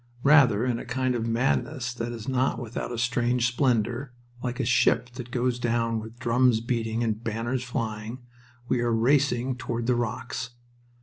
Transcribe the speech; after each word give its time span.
Rather 0.23 0.65
in 0.65 0.79
a 0.79 0.83
kind 0.83 1.13
of 1.13 1.27
madness 1.27 1.93
that 1.93 2.11
is 2.11 2.27
not 2.27 2.57
without 2.59 2.91
a 2.91 2.97
strange 2.97 3.47
splendor, 3.47 4.13
like 4.41 4.59
a 4.59 4.65
ship 4.65 5.11
that 5.11 5.29
goes 5.29 5.59
down 5.59 5.99
with 5.99 6.17
drums 6.17 6.59
beating 6.59 7.03
and 7.03 7.23
banners 7.23 7.63
flying, 7.63 8.17
we 8.67 8.79
are 8.79 8.91
racing 8.91 9.55
toward 9.55 9.85
the 9.85 9.93
rocks. 9.93 10.55